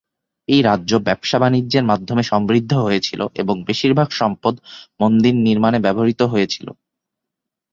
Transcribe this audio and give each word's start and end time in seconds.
এই 0.47 0.61
রাজ্য 0.61 0.91
ব্যবসা-বাণিজ্যের 1.07 1.85
মাধ্যমে 1.85 2.23
সমৃদ্ধ 2.23 2.71
হয়েছিল 2.79 3.21
এবং 3.41 3.55
বেশিরভাগ 3.67 4.07
সম্পদ 4.11 4.53
মন্দির 4.99 5.33
নির্মাণে 5.47 5.79
ব্যবহৃত 5.85 6.21
হয়েছিল। 6.33 6.67